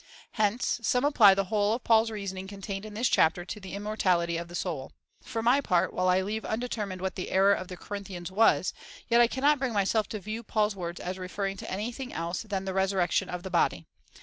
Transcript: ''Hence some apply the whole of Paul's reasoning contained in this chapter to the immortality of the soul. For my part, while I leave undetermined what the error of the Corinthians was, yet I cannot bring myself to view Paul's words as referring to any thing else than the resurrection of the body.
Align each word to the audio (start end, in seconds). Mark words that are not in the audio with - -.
''Hence 0.41 0.79
some 0.81 1.05
apply 1.05 1.35
the 1.35 1.43
whole 1.43 1.75
of 1.75 1.83
Paul's 1.83 2.09
reasoning 2.09 2.47
contained 2.47 2.87
in 2.87 2.95
this 2.95 3.07
chapter 3.07 3.45
to 3.45 3.59
the 3.59 3.75
immortality 3.75 4.35
of 4.35 4.47
the 4.47 4.55
soul. 4.55 4.93
For 5.21 5.43
my 5.43 5.61
part, 5.61 5.93
while 5.93 6.07
I 6.09 6.21
leave 6.23 6.43
undetermined 6.43 7.01
what 7.01 7.13
the 7.13 7.29
error 7.29 7.53
of 7.53 7.67
the 7.67 7.77
Corinthians 7.77 8.31
was, 8.31 8.73
yet 9.09 9.21
I 9.21 9.27
cannot 9.27 9.59
bring 9.59 9.73
myself 9.73 10.09
to 10.09 10.19
view 10.19 10.41
Paul's 10.41 10.75
words 10.75 10.99
as 10.99 11.19
referring 11.19 11.57
to 11.57 11.69
any 11.69 11.91
thing 11.91 12.11
else 12.13 12.41
than 12.41 12.65
the 12.65 12.73
resurrection 12.73 13.29
of 13.29 13.43
the 13.43 13.51
body. 13.51 13.85